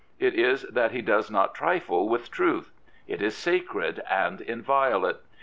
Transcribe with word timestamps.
It 0.17 0.33
is 0.33 0.63
that 0.63 0.89
he 0.93 1.03
does 1.03 1.29
not 1.29 1.53
trifle 1.53 2.09
with 2.09 2.31
truth. 2.31 2.71
It 3.05 3.21
is 3.21 3.37
sacred 3.37 4.01
and 4.09 4.41
inviolate. 4.41 5.17